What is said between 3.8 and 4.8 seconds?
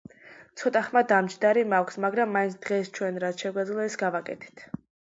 ის გავაკეთეთ.